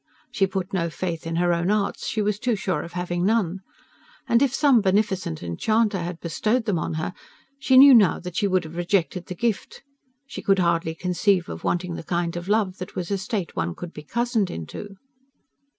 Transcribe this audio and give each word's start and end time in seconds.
She 0.31 0.47
put 0.47 0.73
no 0.73 0.89
faith 0.89 1.27
in 1.27 1.35
her 1.35 1.53
own 1.53 1.69
arts: 1.69 2.07
she 2.07 2.23
was 2.23 2.39
too 2.39 2.55
sure 2.55 2.81
of 2.81 2.93
having 2.93 3.23
none! 3.23 3.59
And 4.27 4.41
if 4.41 4.51
some 4.51 4.81
beneficent 4.81 5.43
enchanter 5.43 5.99
had 5.99 6.19
bestowed 6.19 6.65
them 6.65 6.79
on 6.79 6.95
her, 6.95 7.13
she 7.59 7.77
knew 7.77 7.93
now 7.93 8.17
that 8.17 8.35
she 8.35 8.47
would 8.47 8.63
have 8.63 8.77
rejected 8.77 9.27
the 9.27 9.35
gift. 9.35 9.83
She 10.25 10.41
could 10.41 10.57
hardly 10.57 10.95
conceive 10.95 11.49
of 11.49 11.63
wanting 11.63 11.93
the 11.93 12.03
kind 12.03 12.35
of 12.35 12.49
love 12.49 12.79
that 12.79 12.95
was 12.95 13.11
a 13.11 13.17
state 13.19 13.55
one 13.55 13.75
could 13.75 13.93
be 13.93 14.01
cozened 14.01 14.49
into... 14.49 14.95